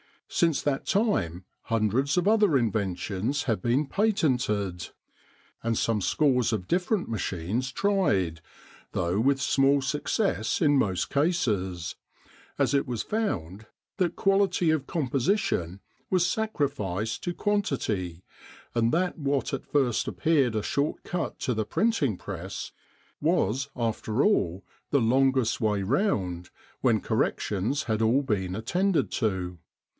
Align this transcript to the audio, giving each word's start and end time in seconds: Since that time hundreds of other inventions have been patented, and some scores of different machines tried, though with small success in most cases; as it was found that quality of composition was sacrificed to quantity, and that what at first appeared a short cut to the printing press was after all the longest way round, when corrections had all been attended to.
Since 0.33 0.61
that 0.63 0.87
time 0.87 1.43
hundreds 1.63 2.17
of 2.17 2.27
other 2.27 2.57
inventions 2.57 3.43
have 3.43 3.61
been 3.61 3.85
patented, 3.85 4.89
and 5.61 5.77
some 5.77 5.99
scores 6.01 6.53
of 6.53 6.67
different 6.69 7.07
machines 7.09 7.71
tried, 7.71 8.41
though 8.93 9.19
with 9.19 9.41
small 9.41 9.81
success 9.81 10.59
in 10.61 10.77
most 10.77 11.09
cases; 11.11 11.97
as 12.57 12.73
it 12.73 12.87
was 12.87 13.03
found 13.03 13.67
that 13.97 14.15
quality 14.15 14.71
of 14.71 14.87
composition 14.87 15.81
was 16.09 16.25
sacrificed 16.25 17.21
to 17.25 17.33
quantity, 17.33 18.23
and 18.73 18.91
that 18.93 19.19
what 19.19 19.53
at 19.53 19.67
first 19.67 20.07
appeared 20.07 20.55
a 20.55 20.63
short 20.63 21.03
cut 21.03 21.37
to 21.39 21.53
the 21.53 21.65
printing 21.65 22.17
press 22.17 22.71
was 23.19 23.69
after 23.75 24.23
all 24.23 24.63
the 24.91 25.01
longest 25.01 25.59
way 25.61 25.83
round, 25.83 26.49
when 26.79 27.01
corrections 27.01 27.83
had 27.83 28.01
all 28.01 28.23
been 28.23 28.55
attended 28.55 29.11
to. 29.11 29.59